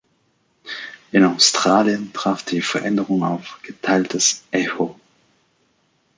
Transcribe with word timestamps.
In 1.11 1.23
Australien 1.25 2.11
traf 2.11 2.41
die 2.41 2.63
Veränderung 2.63 3.21
auf 3.23 3.59
geteiltes 3.61 4.41
Echo. 4.49 4.99